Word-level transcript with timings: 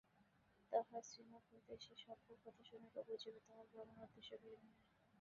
তাঁহার 0.73 1.03
শ্রীমুখ 1.03 1.43
হইতে 1.51 1.73
সে-সকল 1.83 2.13
কথা 2.43 2.63
শুনিলে 2.69 3.01
বুঝিবে, 3.07 3.39
তাঁহার 3.47 3.67
ভ্রমণ 3.71 3.97
উদ্দেশ্যবিহীন 4.05 4.61
নহে। 4.63 4.79